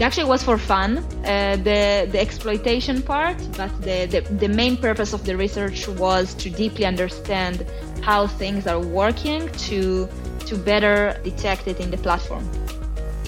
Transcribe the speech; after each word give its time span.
It 0.00 0.04
actually 0.04 0.30
was 0.30 0.42
for 0.42 0.56
fun, 0.56 0.96
uh, 1.26 1.56
the, 1.56 2.08
the 2.10 2.18
exploitation 2.18 3.02
part, 3.02 3.36
but 3.54 3.70
the, 3.82 4.06
the, 4.06 4.22
the 4.36 4.48
main 4.48 4.78
purpose 4.78 5.12
of 5.12 5.26
the 5.26 5.36
research 5.36 5.86
was 5.88 6.32
to 6.36 6.48
deeply 6.48 6.86
understand 6.86 7.66
how 8.00 8.26
things 8.26 8.66
are 8.66 8.80
working 8.80 9.50
to, 9.68 10.08
to 10.46 10.56
better 10.56 11.20
detect 11.22 11.68
it 11.68 11.80
in 11.80 11.90
the 11.90 11.98
platform. 11.98 12.48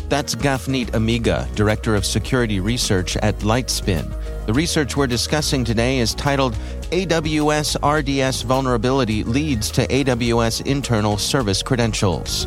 That's 0.09 0.35
Gafnit 0.35 0.95
Amiga, 0.95 1.47
Director 1.55 1.95
of 1.95 2.07
Security 2.07 2.59
Research 2.59 3.19
at 3.19 3.39
Lightspin. 3.41 4.11
The 4.47 4.55
research 4.55 4.97
we're 4.97 5.07
discussing 5.07 5.65
today 5.65 5.99
is 5.99 6.15
titled 6.15 6.55
AWS 6.91 7.77
RDS 7.85 8.41
Vulnerability 8.43 9.25
Leads 9.25 9.71
to 9.73 9.87
AWS 9.89 10.65
Internal 10.65 11.19
Service 11.19 11.63
Credentials. 11.63 12.47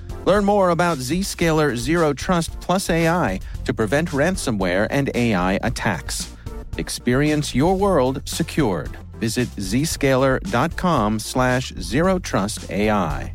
Learn 0.25 0.45
more 0.45 0.69
about 0.69 0.99
Zscaler 0.99 1.75
Zero 1.75 2.13
Trust 2.13 2.59
Plus 2.59 2.89
AI 2.89 3.39
to 3.65 3.73
prevent 3.73 4.09
ransomware 4.09 4.87
and 4.89 5.09
AI 5.15 5.53
attacks. 5.63 6.35
Experience 6.77 7.55
your 7.55 7.75
world 7.75 8.21
secured. 8.25 8.95
Visit 9.19 9.47
zscaler.com 9.49 11.19
slash 11.19 11.73
zero 11.79 12.19
trust 12.19 12.69
AI. 12.71 13.33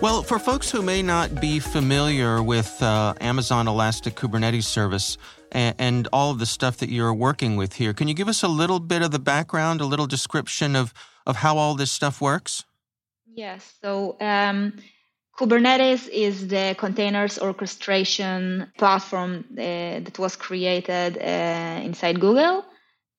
Well, 0.00 0.22
for 0.22 0.38
folks 0.38 0.70
who 0.70 0.82
may 0.82 1.00
not 1.00 1.40
be 1.40 1.58
familiar 1.58 2.42
with 2.42 2.82
uh, 2.82 3.14
Amazon 3.22 3.66
Elastic 3.66 4.14
Kubernetes 4.14 4.64
Service, 4.64 5.16
and, 5.54 5.74
and 5.78 6.08
all 6.12 6.30
of 6.30 6.38
the 6.38 6.46
stuff 6.46 6.76
that 6.78 6.90
you're 6.90 7.14
working 7.14 7.56
with 7.56 7.74
here. 7.74 7.94
Can 7.94 8.08
you 8.08 8.14
give 8.14 8.28
us 8.28 8.42
a 8.42 8.48
little 8.48 8.80
bit 8.80 9.02
of 9.02 9.10
the 9.12 9.18
background, 9.18 9.80
a 9.80 9.86
little 9.86 10.06
description 10.06 10.76
of, 10.76 10.92
of 11.26 11.36
how 11.36 11.56
all 11.56 11.74
this 11.74 11.90
stuff 11.90 12.20
works? 12.20 12.64
Yes. 13.34 13.74
So, 13.80 14.16
um, 14.20 14.74
Kubernetes 15.38 16.08
is 16.08 16.46
the 16.46 16.76
containers 16.78 17.40
orchestration 17.40 18.70
platform 18.78 19.44
uh, 19.52 20.00
that 20.04 20.16
was 20.18 20.36
created 20.36 21.18
uh, 21.18 21.80
inside 21.82 22.20
Google. 22.20 22.64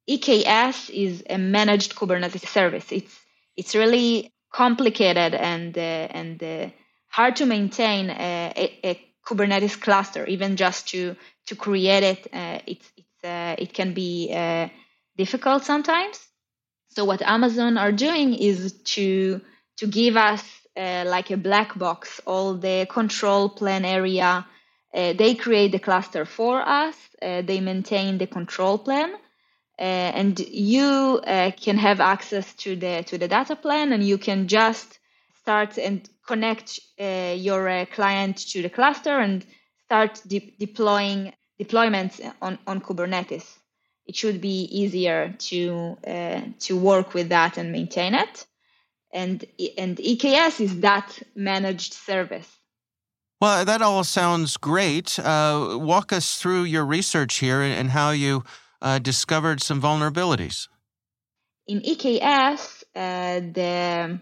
EKS 0.09 0.89
is 0.91 1.23
a 1.29 1.37
managed 1.37 1.95
Kubernetes 1.95 2.47
service. 2.47 2.91
It's 2.91 3.19
it's 3.57 3.75
really 3.75 4.31
complicated 4.51 5.35
and 5.35 5.77
uh, 5.77 5.81
and 5.81 6.41
uh, 6.41 6.69
hard 7.09 7.35
to 7.37 7.45
maintain 7.45 8.09
a, 8.09 8.53
a, 8.55 8.87
a, 8.89 9.14
Kubernetes 9.25 9.79
cluster, 9.79 10.25
even 10.25 10.55
just 10.55 10.87
to 10.89 11.15
to 11.47 11.55
create 11.55 12.03
it, 12.03 12.27
uh, 12.33 12.59
it's, 12.65 12.91
it's 12.97 13.23
uh, 13.23 13.55
it 13.57 13.73
can 13.73 13.93
be 13.93 14.31
uh, 14.33 14.67
difficult 15.17 15.63
sometimes. 15.63 16.19
So 16.89 17.05
what 17.05 17.21
Amazon 17.21 17.77
are 17.77 17.91
doing 17.91 18.33
is 18.33 18.73
to 18.95 19.41
to 19.77 19.87
give 19.87 20.15
us 20.15 20.43
uh, 20.77 21.03
like 21.07 21.31
a 21.31 21.37
black 21.37 21.77
box, 21.77 22.21
all 22.25 22.55
the 22.55 22.87
control 22.89 23.49
plan 23.49 23.85
area. 23.85 24.45
Uh, 24.93 25.13
they 25.13 25.35
create 25.35 25.71
the 25.71 25.79
cluster 25.79 26.25
for 26.25 26.61
us. 26.61 26.95
Uh, 27.21 27.41
they 27.41 27.59
maintain 27.59 28.17
the 28.17 28.27
control 28.27 28.77
plan, 28.77 29.13
and 29.77 30.39
you 30.39 31.19
can 31.59 31.77
have 31.77 31.99
access 31.99 32.53
to 32.53 32.75
the 32.75 33.03
to 33.07 33.17
the 33.17 33.27
data 33.27 33.55
plan, 33.55 33.91
and 33.91 34.03
you 34.03 34.17
can 34.17 34.47
just 34.47 34.99
start 35.41 35.77
and 35.77 36.09
connect 36.27 36.79
your 36.97 37.85
client 37.87 38.37
to 38.37 38.61
the 38.61 38.69
cluster 38.69 39.19
and 39.19 39.45
start 39.85 40.21
de- 40.27 40.53
deploying 40.59 41.33
deployments 41.61 42.19
on, 42.41 42.57
on 42.67 42.81
Kubernetes. 42.81 43.45
It 44.05 44.15
should 44.15 44.39
be 44.41 44.63
easier 44.65 45.35
to 45.49 45.97
uh, 46.05 46.41
to 46.59 46.77
work 46.77 47.13
with 47.13 47.29
that 47.29 47.57
and 47.57 47.71
maintain 47.71 48.13
it. 48.13 48.45
And 49.11 49.43
and 49.77 49.97
EKS 49.97 50.61
is 50.61 50.79
that 50.81 51.21
managed 51.35 51.93
service. 51.93 52.49
Well, 53.41 53.65
that 53.65 53.81
all 53.81 54.03
sounds 54.03 54.57
great. 54.57 55.19
Uh, 55.19 55.77
walk 55.79 56.13
us 56.13 56.37
through 56.39 56.63
your 56.63 56.85
research 56.85 57.35
here 57.39 57.61
and 57.61 57.89
how 57.89 58.11
you 58.11 58.43
uh, 58.81 58.99
discovered 58.99 59.61
some 59.61 59.81
vulnerabilities. 59.81 60.67
In 61.67 61.81
EKS, 61.81 62.83
uh, 62.95 63.39
the 63.39 64.19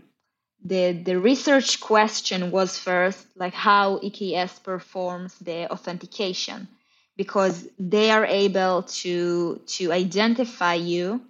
the 0.63 0.93
the 0.93 1.19
research 1.19 1.79
question 1.81 2.51
was 2.51 2.77
first 2.77 3.25
like 3.35 3.53
how 3.53 3.97
EKS 3.99 4.63
performs 4.63 5.37
the 5.39 5.69
authentication 5.71 6.67
because 7.17 7.67
they 7.77 8.11
are 8.11 8.25
able 8.25 8.83
to 8.83 9.61
to 9.67 9.91
identify 9.91 10.75
you 10.75 11.21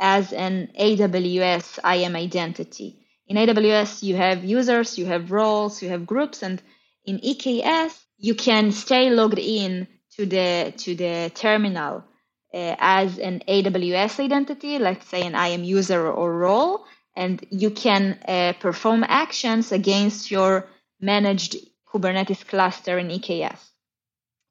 as 0.00 0.32
an 0.32 0.68
AWS 0.78 1.78
IAM 1.84 2.16
identity. 2.16 2.98
In 3.28 3.36
AWS, 3.36 4.02
you 4.02 4.16
have 4.16 4.44
users, 4.44 4.98
you 4.98 5.06
have 5.06 5.30
roles, 5.30 5.80
you 5.80 5.88
have 5.88 6.06
groups, 6.06 6.42
and 6.42 6.60
in 7.04 7.18
EKS, 7.18 7.98
you 8.18 8.34
can 8.34 8.72
stay 8.72 9.10
logged 9.10 9.38
in 9.38 9.86
to 10.16 10.26
the 10.26 10.74
to 10.78 10.94
the 10.94 11.30
terminal 11.34 12.04
uh, 12.52 12.76
as 12.78 13.18
an 13.18 13.42
AWS 13.48 14.20
identity, 14.20 14.78
let's 14.78 15.08
say 15.08 15.22
an 15.22 15.34
IAM 15.34 15.64
user 15.64 16.10
or 16.10 16.36
role, 16.36 16.84
and 17.14 17.44
you 17.50 17.70
can 17.70 18.18
uh, 18.26 18.54
perform 18.60 19.04
actions 19.06 19.72
against 19.72 20.30
your 20.30 20.68
managed 21.00 21.56
Kubernetes 21.86 22.46
cluster 22.46 22.98
in 22.98 23.08
EKS. 23.08 23.58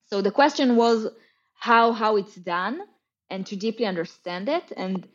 So 0.06 0.22
the 0.22 0.32
question 0.32 0.76
was 0.76 1.08
how 1.56 1.94
how 1.94 2.18
it's 2.18 2.36
done 2.36 2.82
and 3.30 3.46
to 3.48 3.56
deeply 3.56 3.86
understand 3.86 4.50
it. 4.50 4.72
And 4.76 5.08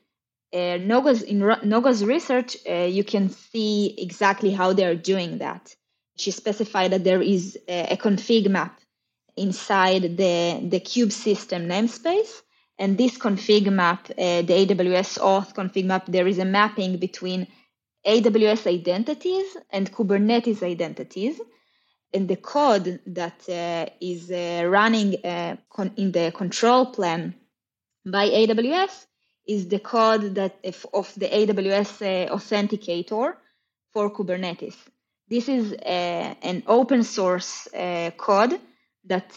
uh, 0.52 0.78
Noga's 0.78 1.22
in 1.22 1.40
Noga's 1.40 2.04
research, 2.04 2.56
uh, 2.68 2.72
you 2.72 3.04
can 3.04 3.28
see 3.28 3.94
exactly 3.98 4.50
how 4.50 4.72
they 4.72 4.86
are 4.86 4.94
doing 4.94 5.38
that. 5.38 5.74
She 6.16 6.30
specified 6.30 6.92
that 6.92 7.04
there 7.04 7.20
is 7.20 7.58
a, 7.68 7.92
a 7.92 7.96
config 7.96 8.48
map 8.48 8.80
inside 9.36 10.16
the 10.16 10.60
the 10.72 10.80
kube 10.80 11.12
system 11.12 11.68
namespace 11.68 12.42
and 12.78 12.98
this 12.98 13.16
config 13.16 13.72
map, 13.72 14.10
uh, 14.10 14.42
the 14.42 14.66
AWS 14.66 15.18
auth 15.18 15.54
config 15.54 15.84
map, 15.84 16.06
there 16.06 16.26
is 16.26 16.38
a 16.38 16.44
mapping 16.44 16.98
between 16.98 17.46
AWS 18.06 18.66
identities 18.66 19.56
and 19.70 19.90
Kubernetes 19.90 20.62
identities. 20.62 21.40
And 22.12 22.28
the 22.28 22.36
code 22.36 23.00
that 23.06 23.48
uh, 23.48 23.90
is 24.00 24.30
uh, 24.30 24.66
running 24.68 25.16
uh, 25.24 25.56
con- 25.70 25.92
in 25.96 26.12
the 26.12 26.32
control 26.34 26.86
plan 26.86 27.34
by 28.04 28.28
AWS 28.28 29.06
is 29.48 29.68
the 29.68 29.80
code 29.80 30.34
that 30.34 30.58
if, 30.62 30.86
of 30.92 31.12
the 31.16 31.28
AWS 31.28 32.02
uh, 32.02 32.34
authenticator 32.34 33.34
for 33.92 34.10
Kubernetes. 34.10 34.76
This 35.28 35.48
is 35.48 35.72
uh, 35.72 36.34
an 36.42 36.62
open 36.66 37.02
source 37.02 37.66
code 38.16 38.60
that 39.06 39.32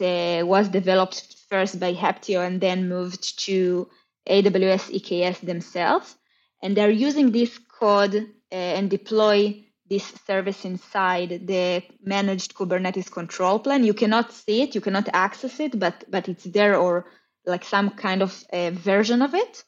was 0.46 0.68
developed 0.70 1.36
first 1.50 1.80
by 1.80 1.94
Heptio 1.94 2.46
and 2.46 2.62
then 2.62 2.90
moved 2.90 3.40
to 3.46 3.90
AWS 4.28 4.94
EKS 5.00 5.42
themselves. 5.42 6.16
And 6.62 6.76
they're 6.76 6.90
using 6.90 7.32
this 7.32 7.58
code 7.58 8.16
uh, 8.16 8.56
and 8.56 8.90
deploy 8.90 9.66
this 9.90 10.14
service 10.28 10.66
inside 10.66 11.48
the 11.48 11.84
managed 12.04 12.54
Kubernetes 12.54 13.12
control 13.12 13.60
plan. 13.60 13.84
You 13.84 13.94
cannot 13.94 14.32
see 14.32 14.62
it, 14.62 14.76
you 14.76 14.82
cannot 14.82 15.10
access 15.14 15.60
it, 15.60 15.80
but 15.80 16.04
but 16.10 16.30
it's 16.30 16.44
there 16.44 16.76
or 16.78 17.06
like 17.46 17.64
some 17.64 17.90
kind 17.92 18.22
of 18.22 18.44
uh, 18.54 18.72
version 18.72 19.22
of 19.22 19.34
it. 19.34 19.64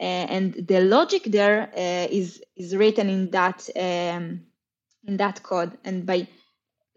Uh, 0.00 0.26
and 0.34 0.54
the 0.66 0.80
logic 0.80 1.22
there 1.24 1.70
uh, 1.76 2.08
is 2.10 2.42
is 2.56 2.74
written 2.74 3.08
in 3.08 3.30
that 3.30 3.68
um, 3.76 4.40
in 5.04 5.16
that 5.18 5.42
code. 5.42 5.78
And 5.84 6.04
by 6.06 6.26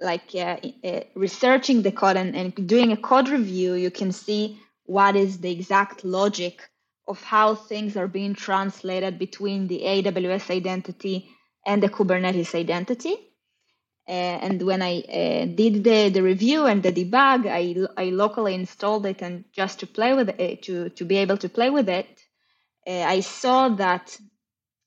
like 0.06 0.34
uh, 0.36 0.58
uh, 0.84 1.02
researching 1.16 1.82
the 1.82 1.92
code 1.92 2.16
and, 2.16 2.36
and 2.36 2.68
doing 2.68 2.94
a 2.94 2.98
code 2.98 3.28
review, 3.28 3.74
you 3.74 3.92
can 3.92 4.12
see 4.12 4.58
what 4.86 5.16
is 5.16 5.40
the 5.40 5.52
exact 5.52 6.06
logic 6.06 6.62
of 7.08 7.22
how 7.24 7.56
things 7.56 7.98
are 7.98 8.08
being 8.08 8.34
translated 8.34 9.20
between 9.20 9.68
the 9.68 9.82
AWS 9.82 10.50
identity 10.52 11.28
and 11.66 11.84
the 11.84 11.90
Kubernetes 11.90 12.56
identity. 12.56 13.16
Uh, 14.08 14.38
and 14.46 14.62
when 14.62 14.82
I 14.84 15.00
uh, 15.00 15.46
did 15.56 15.84
the, 15.84 16.10
the 16.10 16.22
review 16.22 16.66
and 16.66 16.84
the 16.84 16.92
debug, 16.92 17.48
I, 17.48 17.76
I 17.98 18.06
locally 18.12 18.54
installed 18.54 19.06
it 19.08 19.22
and 19.22 19.46
just 19.52 19.80
to 19.80 19.88
play 19.88 20.14
with 20.14 20.30
it, 20.40 20.62
to, 20.64 20.90
to 20.90 21.06
be 21.06 21.18
able 21.18 21.38
to 21.38 21.50
play 21.50 21.72
with 21.72 21.90
it, 21.90 22.08
uh, 22.88 22.92
I 22.92 23.22
saw 23.22 23.70
that 23.70 24.16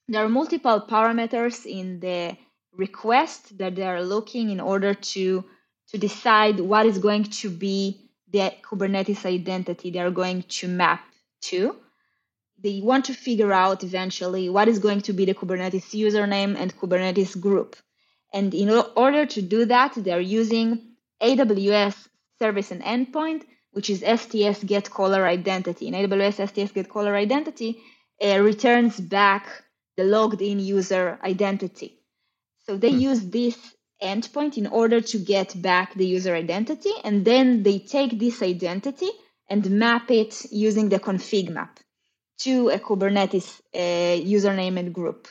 there 0.07 0.25
are 0.25 0.29
multiple 0.29 0.87
parameters 0.89 1.67
in 1.67 2.01
the 2.01 2.37
request 2.79 3.59
that 3.59 3.75
they 3.75 3.87
are 3.87 4.03
looking 4.03 4.51
in 4.51 4.61
order 4.61 4.95
to 4.95 5.45
to 5.89 5.99
decide 5.99 6.61
what 6.61 6.87
is 6.87 6.99
going 6.99 7.25
to 7.25 7.51
be 7.51 8.09
the 8.31 8.53
Kubernetes 8.63 9.25
identity 9.25 9.91
they 9.91 10.01
are 10.01 10.11
going 10.11 10.43
to 10.43 10.69
map 10.69 11.01
to. 11.41 11.77
They 12.63 12.81
want 12.83 13.07
to 13.07 13.15
figure 13.15 13.53
out 13.53 13.85
eventually 13.85 14.49
what 14.49 14.69
is 14.69 14.79
going 14.79 15.03
to 15.03 15.13
be 15.13 15.25
the 15.25 15.35
Kubernetes 15.35 15.95
username 15.95 16.57
and 16.57 16.77
Kubernetes 16.77 17.41
group. 17.41 17.77
And 18.33 18.53
in 18.53 18.69
order 18.71 19.25
to 19.25 19.43
do 19.43 19.65
that, 19.67 19.95
they're 19.97 20.21
using 20.21 20.97
AWS 21.23 22.09
service 22.39 22.71
and 22.71 22.83
endpoint, 22.83 23.45
which 23.73 23.89
is 23.89 24.01
STS 24.01 24.65
get 24.65 24.91
caller 24.91 25.27
identity. 25.27 25.89
In 25.89 25.95
AWS 25.95 26.49
STS 26.49 26.73
get 26.73 26.89
caller 26.89 27.17
identity 27.17 27.81
uh, 28.23 28.41
returns 28.41 29.01
back 29.01 29.47
the 29.97 30.05
logged 30.05 30.43
in 30.43 30.61
user 30.61 31.19
identity. 31.25 31.98
So 32.69 32.77
they 32.77 32.93
hmm. 32.93 32.99
use 32.99 33.21
this 33.27 33.57
endpoint 34.03 34.59
in 34.59 34.67
order 34.67 35.01
to 35.01 35.19
get 35.19 35.61
back 35.61 35.95
the 35.95 36.07
user 36.07 36.35
identity, 36.35 36.93
and 37.03 37.25
then 37.25 37.63
they 37.63 37.79
take 37.79 38.19
this 38.19 38.43
identity 38.43 39.11
and 39.49 39.69
map 39.71 40.11
it 40.11 40.45
using 40.53 40.89
the 40.91 41.01
config 41.01 41.49
map 41.51 41.81
to 42.41 42.69
a 42.69 42.79
Kubernetes 42.79 43.61
uh, 43.75 44.23
username 44.23 44.79
and 44.79 44.95
group. 44.95 45.29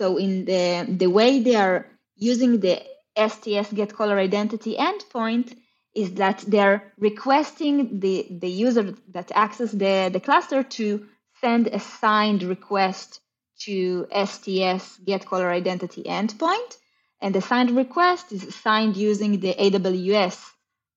So 0.00 0.18
in 0.18 0.44
the 0.44 0.86
the 0.88 1.08
way 1.08 1.40
they 1.40 1.56
are 1.56 1.86
using 2.16 2.60
the 2.60 2.82
STS 3.16 3.72
get 3.72 3.94
caller 3.94 4.18
identity 4.18 4.76
endpoint 4.76 5.56
is 5.94 6.14
that 6.14 6.44
they're 6.46 6.92
requesting 6.98 7.98
the, 7.98 8.26
the 8.30 8.48
user 8.48 8.94
that 9.08 9.32
access 9.34 9.72
the, 9.72 10.10
the 10.12 10.20
cluster 10.20 10.62
to 10.62 11.06
send 11.40 11.66
a 11.66 11.80
signed 11.80 12.42
request 12.42 13.20
to 13.60 14.06
STS 14.12 14.98
get 15.04 15.26
caller 15.26 15.50
identity 15.50 16.02
endpoint. 16.04 16.76
And 17.20 17.34
the 17.34 17.42
signed 17.42 17.76
request 17.76 18.32
is 18.32 18.54
signed 18.54 18.96
using 18.96 19.40
the 19.40 19.54
AWS 19.54 20.38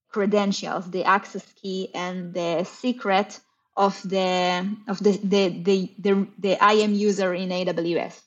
credentials, 0.09 0.89
the 0.89 1.03
access 1.03 1.45
key 1.61 1.89
and 1.93 2.33
the 2.33 2.63
secret 2.63 3.39
of 3.75 3.99
the 4.07 4.75
of 4.87 4.99
the 4.99 5.11
the 5.17 5.43
the, 5.63 5.91
the, 5.99 6.27
the 6.39 6.57
IAM 6.61 6.93
user 6.93 7.33
in 7.33 7.49
AWS. 7.49 8.21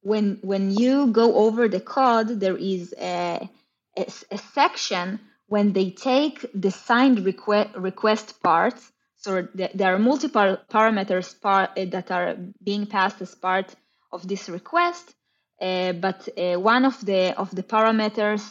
When 0.00 0.38
when 0.42 0.70
you 0.70 1.08
go 1.08 1.34
over 1.36 1.68
the 1.68 1.80
code, 1.80 2.28
there 2.40 2.56
is 2.56 2.94
a, 2.98 3.48
a, 3.96 4.06
a 4.30 4.38
section 4.38 5.20
when 5.46 5.72
they 5.72 5.90
take 5.90 6.46
the 6.54 6.70
signed 6.70 7.24
request 7.24 7.70
request 7.76 8.42
part 8.42 8.78
so 9.24 9.48
there 9.54 9.94
are 9.94 9.98
multiple 9.98 10.58
parameters 10.68 11.40
part, 11.40 11.70
uh, 11.78 11.86
that 11.86 12.10
are 12.10 12.36
being 12.62 12.84
passed 12.84 13.22
as 13.22 13.34
part 13.34 13.74
of 14.12 14.28
this 14.28 14.50
request, 14.50 15.14
uh, 15.62 15.92
but 15.92 16.28
uh, 16.36 16.60
one 16.60 16.84
of 16.84 17.02
the 17.06 17.34
of 17.38 17.48
the 17.54 17.62
parameters 17.62 18.44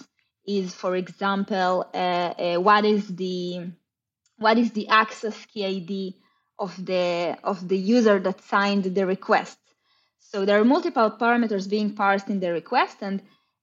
is, 0.48 0.74
for 0.74 0.96
example, 0.96 1.86
uh, 1.94 2.56
what 2.58 2.86
is 2.86 3.08
the 3.08 3.70
what 4.38 4.58
is 4.58 4.72
the 4.72 4.88
access 4.88 5.38
key 5.46 5.64
ID 5.64 6.18
of 6.58 6.74
the 6.84 7.38
of 7.44 7.68
the 7.68 7.78
user 7.78 8.18
that 8.20 8.42
signed 8.42 8.86
the 8.86 9.06
request. 9.06 9.60
So 10.18 10.44
there 10.44 10.60
are 10.60 10.66
multiple 10.66 11.12
parameters 11.22 11.70
being 11.70 11.94
parsed 11.94 12.30
in 12.30 12.40
the 12.40 12.52
request, 12.52 12.98
and 13.02 13.22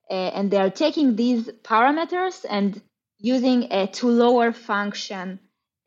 and 0.08 0.48
they 0.48 0.58
are 0.58 0.70
taking 0.84 1.16
these 1.16 1.50
parameters 1.64 2.46
and 2.48 2.80
using 3.18 3.72
a 3.72 3.88
to-lower 3.88 4.52
function 4.52 5.40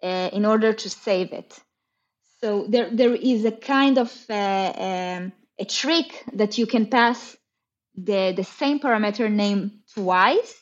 uh, 0.03 0.29
in 0.33 0.45
order 0.45 0.73
to 0.73 0.89
save 0.89 1.31
it. 1.31 1.57
So 2.41 2.65
there, 2.67 2.89
there 2.91 3.15
is 3.15 3.45
a 3.45 3.51
kind 3.51 3.97
of 3.97 4.11
uh, 4.29 4.73
um, 4.75 5.31
a 5.57 5.65
trick 5.65 6.25
that 6.33 6.57
you 6.57 6.67
can 6.67 6.87
pass 6.87 7.37
the, 7.95 8.33
the 8.35 8.43
same 8.43 8.79
parameter 8.79 9.31
name 9.31 9.79
twice, 9.93 10.53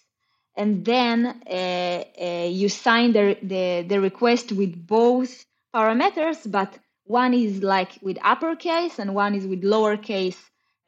and 0.55 0.86
then 0.86 1.25
uh, 1.25 2.03
uh, 2.21 2.48
you 2.50 2.69
sign 2.69 3.13
the, 3.13 3.38
the, 3.41 3.86
the 3.88 4.00
request 4.00 4.51
with 4.51 4.86
both 4.86 5.45
parameters, 5.74 6.39
but 6.50 6.77
one 7.05 7.33
is 7.33 7.63
like 7.63 7.98
with 8.01 8.17
uppercase 8.24 9.00
and 9.00 9.15
one 9.15 9.33
is 9.33 9.48
with 9.48 9.63
lowercase 9.63 10.38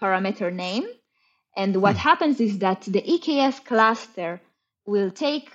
parameter 0.02 0.54
name. 0.54 0.86
And 1.56 1.82
what 1.82 1.94
hmm. 1.94 2.00
happens 2.00 2.40
is 2.40 2.60
that 2.60 2.82
the 2.82 3.02
EKS 3.02 3.66
cluster 3.66 4.42
will 4.86 5.12
take 5.12 5.50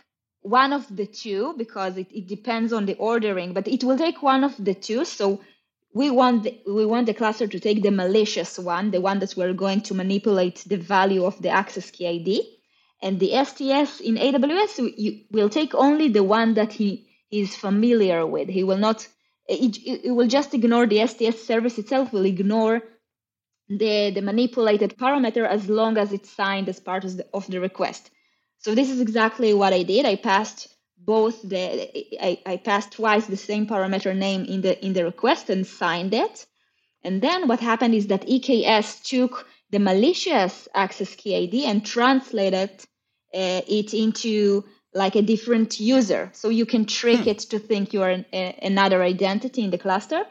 one 0.49 0.73
of 0.73 0.85
the 0.95 1.07
two 1.07 1.55
because 1.57 1.97
it, 1.97 2.07
it 2.11 2.27
depends 2.27 2.73
on 2.73 2.87
the 2.87 2.97
ordering, 2.97 3.53
but 3.53 3.69
it 3.69 3.85
will 3.85 3.99
take 3.99 4.23
one 4.23 4.45
of 4.45 4.55
the 4.59 4.75
two. 4.75 5.05
So 5.05 5.41
we 5.95 6.11
want 6.11 6.45
the, 6.45 6.61
we 6.67 6.87
want 6.87 7.07
the 7.07 7.15
cluster 7.15 7.47
to 7.47 7.61
take 7.61 7.83
the 7.83 7.91
malicious 7.91 8.59
one, 8.59 8.91
the 8.91 9.01
one 9.01 9.19
that 9.19 9.35
we're 9.37 9.53
going 9.53 9.83
to 9.83 9.95
manipulate 9.95 10.65
the 10.67 10.77
value 10.77 11.25
of 11.25 11.41
the 11.43 11.51
access 11.51 11.91
key 11.91 12.09
ID, 12.09 12.59
and 13.03 13.21
the 13.21 13.31
STS 13.45 14.01
in 14.01 14.17
AWS 14.17 15.27
will 15.31 15.49
take 15.49 15.75
only 15.75 16.09
the 16.09 16.25
one 16.25 16.55
that 16.55 16.73
he 16.73 17.09
is 17.31 17.55
familiar 17.55 18.27
with. 18.27 18.49
He 18.49 18.65
will 18.65 18.79
not. 18.79 19.07
It, 19.49 19.79
it 20.07 20.11
will 20.11 20.27
just 20.29 20.53
ignore 20.53 20.87
the 20.87 21.07
STS 21.07 21.43
service 21.45 21.79
itself. 21.79 22.13
Will 22.13 22.27
ignore 22.27 22.83
the 23.69 24.11
the 24.11 24.23
manipulated 24.23 24.97
parameter 24.99 25.47
as 25.47 25.69
long 25.69 25.97
as 25.99 26.13
it's 26.13 26.31
signed 26.31 26.69
as 26.69 26.81
part 26.81 27.05
of 27.05 27.17
the, 27.19 27.27
of 27.33 27.47
the 27.47 27.61
request. 27.61 28.11
So 28.59 28.75
this 28.75 28.91
is 28.91 29.01
exactly 29.01 29.55
what 29.55 29.73
I 29.73 29.83
did. 29.83 30.05
I 30.05 30.17
passed 30.17 30.69
both 30.99 31.41
the 31.43 31.63
I, 32.23 32.41
I 32.45 32.57
passed 32.57 32.93
twice 32.93 33.27
the 33.27 33.37
same 33.37 33.67
parameter 33.67 34.15
name 34.15 34.45
in 34.45 34.61
the 34.61 34.85
in 34.85 34.93
the 34.93 35.05
request 35.05 35.49
and 35.51 35.67
signed 35.67 36.13
it. 36.13 36.47
And 37.03 37.23
then 37.23 37.49
what 37.49 37.61
happened 37.61 37.95
is 37.95 38.09
that 38.09 38.27
EKS 38.27 39.03
took 39.05 39.47
the 39.71 39.79
malicious 39.79 40.69
access 40.75 41.15
key 41.15 41.37
ID 41.37 41.67
and 41.67 41.85
translated 41.85 42.71
uh, 43.35 43.63
it 43.69 43.95
into 43.95 44.65
like 44.95 45.15
a 45.15 45.23
different 45.23 45.79
user. 45.79 46.31
So 46.33 46.49
you 46.49 46.67
can 46.67 46.85
trick 46.87 47.21
hmm. 47.21 47.29
it 47.29 47.39
to 47.51 47.59
think 47.59 47.93
you 47.93 48.03
are 48.03 48.11
an, 48.11 48.25
a, 48.33 48.59
another 48.63 49.03
identity 49.03 49.63
in 49.63 49.71
the 49.71 49.79
cluster. 49.79 50.25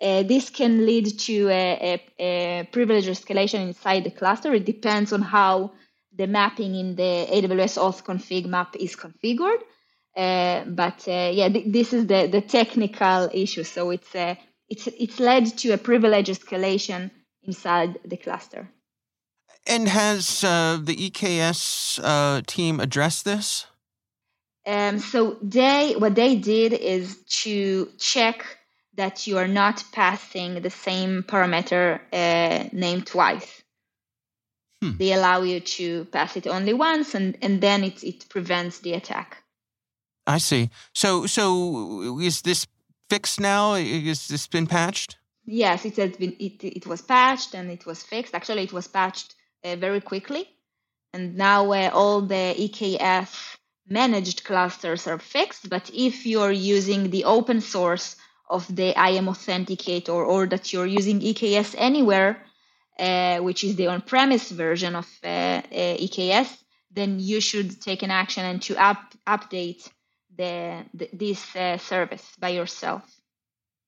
Uh, 0.00 0.22
this 0.22 0.50
can 0.50 0.86
lead 0.86 1.18
to 1.18 1.48
a, 1.48 2.02
a, 2.20 2.22
a, 2.22 2.64
privilege 2.70 3.06
escalation 3.06 3.60
inside 3.66 4.04
the 4.04 4.10
cluster. 4.10 4.54
It 4.54 4.66
depends 4.66 5.12
on 5.12 5.22
how 5.22 5.72
the 6.16 6.26
mapping 6.26 6.74
in 6.74 6.96
the 6.96 7.26
AWS 7.30 7.78
auth 7.78 8.04
config 8.04 8.46
map 8.46 8.76
is 8.76 8.96
configured. 8.96 9.60
Uh, 10.16 10.64
but 10.64 11.06
uh, 11.06 11.30
yeah, 11.32 11.48
th- 11.48 11.66
this 11.66 11.92
is 11.92 12.06
the, 12.06 12.26
the 12.26 12.40
technical 12.40 13.28
issue. 13.32 13.64
So 13.64 13.90
it's, 13.90 14.14
uh, 14.14 14.34
it's, 14.68 14.86
it's 14.86 15.20
led 15.20 15.46
to 15.58 15.72
a 15.72 15.78
privilege 15.78 16.28
escalation 16.28 17.10
inside 17.42 17.98
the 18.04 18.16
cluster. 18.16 18.68
And 19.66 19.88
has 19.88 20.44
uh, 20.44 20.78
the 20.82 21.10
EKS 21.10 22.00
uh, 22.02 22.42
team 22.46 22.80
addressed 22.80 23.24
this? 23.24 23.66
Um, 24.66 24.98
so 24.98 25.38
they 25.42 25.94
what 25.96 26.16
they 26.16 26.34
did 26.36 26.72
is 26.72 27.22
to 27.42 27.88
check 27.98 28.44
that 28.96 29.26
you 29.26 29.38
are 29.38 29.46
not 29.48 29.84
passing 29.92 30.60
the 30.60 30.70
same 30.70 31.22
parameter 31.22 32.00
uh, 32.12 32.68
name 32.72 33.02
twice. 33.02 33.62
Hmm. 34.82 34.96
They 34.98 35.12
allow 35.12 35.42
you 35.42 35.60
to 35.60 36.04
pass 36.06 36.36
it 36.36 36.46
only 36.46 36.74
once, 36.74 37.14
and, 37.14 37.36
and 37.40 37.60
then 37.60 37.82
it, 37.82 38.04
it 38.04 38.28
prevents 38.28 38.80
the 38.80 38.92
attack. 38.92 39.42
I 40.26 40.38
see. 40.38 40.70
So 40.92 41.26
so 41.26 42.18
is 42.20 42.42
this 42.42 42.66
fixed 43.08 43.40
now? 43.40 43.74
Is 43.74 44.28
this 44.28 44.46
been 44.46 44.66
patched? 44.66 45.16
Yes, 45.44 45.84
it 45.84 45.96
has 45.96 46.16
been. 46.16 46.34
It 46.38 46.64
it 46.64 46.86
was 46.86 47.02
patched 47.02 47.54
and 47.54 47.70
it 47.70 47.86
was 47.86 48.02
fixed. 48.02 48.34
Actually, 48.34 48.64
it 48.64 48.72
was 48.72 48.88
patched 48.88 49.34
uh, 49.64 49.76
very 49.76 50.00
quickly, 50.00 50.48
and 51.12 51.36
now 51.36 51.72
uh, 51.72 51.90
all 51.92 52.20
the 52.22 52.54
EKS 52.58 53.56
managed 53.88 54.44
clusters 54.44 55.06
are 55.06 55.20
fixed. 55.20 55.70
But 55.70 55.90
if 55.94 56.26
you're 56.26 56.52
using 56.52 57.10
the 57.10 57.24
open 57.24 57.60
source 57.60 58.16
of 58.50 58.66
the 58.74 58.94
IAM 58.96 59.26
Authenticator 59.26 60.26
or 60.26 60.46
that 60.46 60.72
you're 60.72 60.86
using 60.86 61.20
EKS 61.20 61.74
anywhere, 61.78 62.45
uh, 62.98 63.38
which 63.38 63.62
is 63.64 63.76
the 63.76 63.86
on-premise 63.88 64.50
version 64.50 64.94
of 64.94 65.06
uh, 65.22 65.26
uh, 65.26 65.62
EKS, 65.70 66.62
then 66.90 67.20
you 67.20 67.40
should 67.40 67.80
take 67.80 68.02
an 68.02 68.10
action 68.10 68.44
and 68.44 68.62
to 68.62 68.76
up, 68.82 69.14
update 69.26 69.88
the, 70.36 70.84
the 70.94 71.08
this 71.12 71.54
uh, 71.56 71.78
service 71.78 72.24
by 72.38 72.50
yourself. 72.50 73.02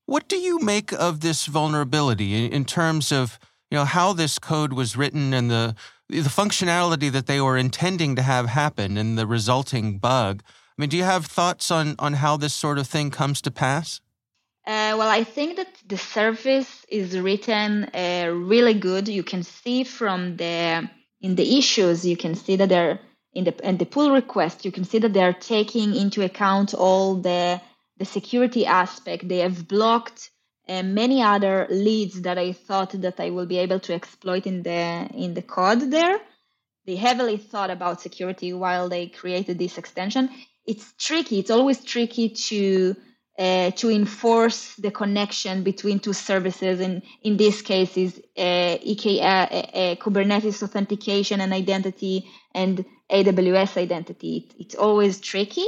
What 0.07 0.29
do 0.29 0.37
you 0.37 0.59
make 0.61 0.93
of 0.93 1.21
this 1.21 1.47
vulnerability 1.47 2.35
in, 2.35 2.53
in 2.53 2.65
terms 2.65 3.13
of 3.13 3.39
you 3.71 3.77
know 3.77 3.85
how 3.85 4.13
this 4.13 4.39
code 4.39 4.73
was 4.73 4.97
written 4.97 5.35
and 5.35 5.51
the 5.51 5.75
the 6.09 6.23
functionality 6.23 7.13
that 7.13 7.27
they 7.27 7.41
were 7.41 7.59
intending 7.59 8.17
to 8.17 8.23
have 8.23 8.47
happen 8.47 8.97
and 8.97 9.19
the 9.19 9.27
resulting 9.27 9.99
bug? 9.99 10.43
I 10.47 10.83
mean, 10.83 10.89
do 10.89 10.97
you 10.97 11.05
have 11.05 11.27
thoughts 11.27 11.71
on 11.71 11.95
on 11.99 12.15
how 12.15 12.37
this 12.37 12.55
sort 12.55 12.79
of 12.79 12.87
thing 12.87 13.11
comes 13.11 13.43
to 13.43 13.51
pass? 13.51 14.01
Uh, 14.69 14.95
well, 14.99 15.09
I 15.09 15.25
think 15.25 15.57
that 15.57 15.69
the 15.87 15.97
service 15.97 16.85
is 16.91 17.19
written 17.19 17.85
uh, 17.85 18.31
really 18.35 18.75
good. 18.75 19.09
You 19.09 19.23
can 19.23 19.43
see 19.43 19.83
from 19.83 20.37
the 20.37 20.91
in 21.23 21.37
the 21.37 21.59
issues, 21.59 22.05
you 22.05 22.19
can 22.19 22.35
see 22.35 22.57
that 22.57 22.69
they're 22.69 23.01
in 23.33 23.45
the 23.45 23.55
in 23.67 23.79
the 23.79 23.87
pull 23.87 24.11
request. 24.11 24.67
You 24.67 24.71
can 24.71 24.85
see 24.85 24.99
that 24.99 25.15
they're 25.15 25.33
taking 25.33 25.97
into 25.97 26.23
account 26.23 26.75
all 26.75 27.15
the 27.15 27.63
the 27.97 28.05
security 28.05 28.67
aspect. 28.67 29.27
They 29.27 29.39
have 29.39 29.67
blocked 29.67 30.31
uh, 30.69 30.83
many 30.83 31.23
other 31.23 31.67
leads 31.71 32.21
that 32.21 32.37
I 32.37 32.53
thought 32.53 32.93
that 33.01 33.19
I 33.19 33.31
will 33.31 33.47
be 33.47 33.57
able 33.57 33.81
to 33.81 33.95
exploit 33.95 34.47
in 34.47 34.63
the 34.65 35.09
in 35.15 35.33
the 35.33 35.41
code 35.41 35.91
there. 35.91 36.21
They 36.85 36.97
heavily 36.97 37.39
thought 37.39 37.71
about 37.71 38.03
security 38.03 38.53
while 38.53 38.91
they 38.91 39.07
created 39.07 39.59
this 39.59 39.79
extension. 39.79 40.29
It's 40.67 40.93
tricky. 40.99 41.39
It's 41.39 41.51
always 41.51 41.83
tricky 41.83 42.29
to 42.51 42.97
uh, 43.39 43.71
to 43.71 43.89
enforce 43.89 44.75
the 44.75 44.91
connection 44.91 45.63
between 45.63 46.01
two 46.01 46.13
services. 46.13 46.81
And 46.81 47.03
in 47.23 47.37
this 47.37 47.63
case, 47.63 47.97
is 47.97 48.19
uh, 48.37 48.79
EK, 48.83 49.21
uh, 49.21 49.25
uh, 49.25 49.95
Kubernetes 49.97 50.63
authentication 50.63 51.41
and 51.41 51.53
identity 51.53 52.29
and 52.53 52.85
AWS 53.11 53.77
identity. 53.77 54.39
It, 54.39 54.55
it's 54.59 54.75
always 54.75 55.21
tricky, 55.21 55.67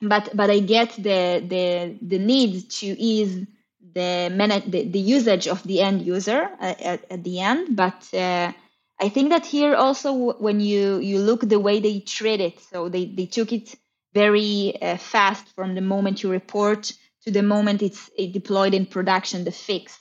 but 0.00 0.30
but 0.34 0.50
I 0.50 0.60
get 0.60 0.90
the 0.92 1.44
the 1.46 1.98
the 2.00 2.18
need 2.18 2.70
to 2.70 2.86
ease 2.86 3.44
the, 3.92 4.30
manage, 4.32 4.70
the, 4.70 4.84
the 4.84 5.00
usage 5.00 5.48
of 5.48 5.62
the 5.64 5.80
end 5.80 6.02
user 6.02 6.48
at, 6.60 7.04
at, 7.10 7.24
the 7.24 7.40
end. 7.40 7.74
But 7.76 8.08
uh, 8.14 8.52
I 9.00 9.08
think 9.08 9.30
that 9.30 9.44
here 9.44 9.74
also 9.74 10.12
when 10.34 10.60
you 10.60 10.98
you 10.98 11.18
look 11.18 11.40
the 11.40 11.58
way 11.58 11.80
they 11.80 12.00
treat 12.00 12.40
it, 12.40 12.60
so 12.60 12.88
they 12.88 13.06
they 13.06 13.26
took 13.26 13.52
it 13.52 13.74
very 14.12 14.80
uh, 14.82 14.96
fast 14.96 15.46
from 15.54 15.74
the 15.74 15.80
moment 15.80 16.22
you 16.22 16.30
report 16.30 16.92
to 17.24 17.30
the 17.30 17.42
moment 17.42 17.82
it's 17.82 18.10
deployed 18.32 18.74
in 18.74 18.86
production, 18.86 19.44
the 19.44 19.52
fix. 19.52 19.98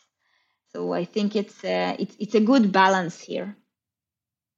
So 0.72 0.94
I 0.94 1.06
think 1.06 1.36
it's 1.36 1.64
uh, 1.64 1.96
it's 2.00 2.16
it's 2.20 2.36
a 2.36 2.40
good 2.40 2.72
balance 2.72 3.20
here. 3.20 3.56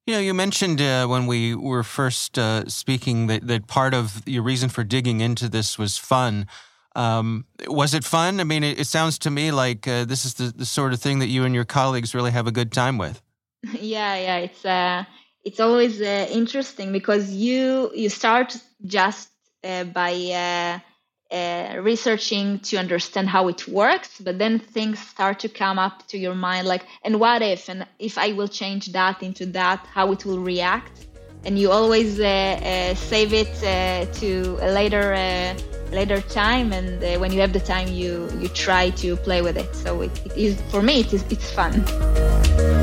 You 0.08 0.16
know, 0.16 0.20
you 0.20 0.34
mentioned 0.34 0.82
uh, 0.82 1.08
when 1.08 1.28
we 1.28 1.56
were 1.56 1.84
first 1.84 2.38
uh, 2.38 2.68
speaking 2.68 3.28
that, 3.28 3.48
that 3.48 3.68
part 3.68 3.94
of 3.94 4.28
your 4.28 4.44
reason 4.44 4.68
for 4.68 4.84
digging 4.84 5.22
into 5.22 5.48
this 5.48 5.78
was 5.78 5.98
fun. 5.98 6.48
Um, 6.96 7.46
was 7.68 7.94
it 7.94 8.04
fun? 8.04 8.40
I 8.40 8.44
mean, 8.44 8.64
it, 8.64 8.80
it 8.80 8.88
sounds 8.88 9.18
to 9.20 9.32
me 9.32 9.52
like 9.52 9.88
uh, 9.88 10.04
this 10.04 10.26
is 10.26 10.34
the, 10.34 10.46
the 10.46 10.66
sort 10.66 10.92
of 10.92 11.00
thing 11.00 11.20
that 11.20 11.28
you 11.28 11.46
and 11.46 11.56
your 11.56 11.66
colleagues 11.66 12.14
really 12.14 12.32
have 12.32 12.48
a 12.48 12.52
good 12.52 12.72
time 12.72 12.98
with. 12.98 13.22
yeah, 13.80 14.16
yeah, 14.16 14.38
it's 14.38 14.66
uh, 14.66 15.06
it's 15.46 15.60
always 15.60 16.02
uh, 16.02 16.28
interesting 16.30 16.92
because 16.92 17.32
you 17.32 17.92
you 17.94 18.10
start 18.10 18.58
just 18.86 19.31
by 19.64 20.14
uh, 20.14 20.80
uh, 21.34 21.78
researching 21.82 22.60
to 22.60 22.78
understand 22.78 23.30
how 23.30 23.48
it 23.48 23.68
works, 23.68 24.20
but 24.20 24.38
then 24.38 24.60
things 24.60 25.00
start 25.00 25.40
to 25.40 25.50
come 25.50 25.80
up 25.80 26.08
to 26.08 26.18
your 26.18 26.36
mind 26.36 26.68
like, 26.68 26.86
and 27.04 27.20
what 27.20 27.42
if, 27.42 27.70
and 27.70 27.88
if 28.00 28.18
I 28.18 28.34
will 28.34 28.48
change 28.48 28.92
that 28.92 29.24
into 29.24 29.46
that, 29.48 29.86
how 29.94 30.12
it 30.12 30.26
will 30.26 30.40
react, 30.40 31.08
and 31.46 31.58
you 31.58 31.72
always 31.72 32.20
uh, 32.20 32.26
uh, 32.26 32.96
save 32.96 33.34
it 33.34 33.64
uh, 33.64 34.12
to 34.20 34.58
a 34.62 34.72
later 34.72 35.14
uh, 35.14 35.58
later 35.92 36.22
time, 36.22 36.72
and 36.74 37.04
uh, 37.04 37.20
when 37.20 37.32
you 37.32 37.40
have 37.42 37.54
the 37.54 37.60
time, 37.60 37.88
you 37.88 38.30
you 38.40 38.48
try 38.50 38.90
to 38.92 39.16
play 39.18 39.42
with 39.42 39.58
it. 39.58 39.74
So 39.76 40.02
it, 40.02 40.12
it 40.26 40.38
is 40.38 40.62
for 40.70 40.82
me, 40.82 41.00
it 41.00 41.14
is 41.14 41.24
it's 41.30 41.50
fun. 41.52 42.81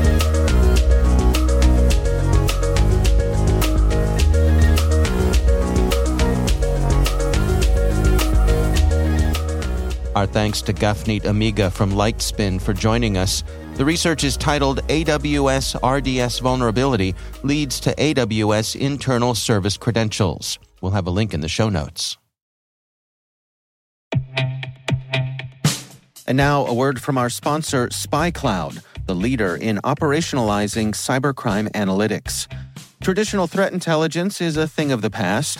Our 10.19 10.27
thanks 10.27 10.61
to 10.63 10.73
Gafnit 10.73 11.23
Amiga 11.23 11.71
from 11.71 11.93
Lightspin 11.93 12.61
for 12.61 12.73
joining 12.73 13.15
us. 13.15 13.41
The 13.75 13.85
research 13.85 14.25
is 14.25 14.35
titled 14.35 14.85
AWS 14.89 15.79
RDS 15.81 16.39
Vulnerability 16.39 17.15
Leads 17.43 17.79
to 17.79 17.95
AWS 17.95 18.75
Internal 18.75 19.33
Service 19.33 19.77
Credentials. 19.77 20.59
We'll 20.81 20.91
have 20.91 21.07
a 21.07 21.09
link 21.09 21.33
in 21.33 21.39
the 21.39 21.47
show 21.47 21.69
notes. 21.69 22.17
And 26.27 26.35
now, 26.35 26.65
a 26.65 26.73
word 26.73 27.01
from 27.01 27.17
our 27.17 27.29
sponsor, 27.29 27.87
SpyCloud, 27.87 28.83
the 29.05 29.15
leader 29.15 29.55
in 29.55 29.77
operationalizing 29.85 30.89
cybercrime 30.89 31.71
analytics. 31.71 32.53
Traditional 33.01 33.47
threat 33.47 33.71
intelligence 33.71 34.41
is 34.41 34.57
a 34.57 34.67
thing 34.67 34.91
of 34.91 35.01
the 35.01 35.09
past. 35.09 35.59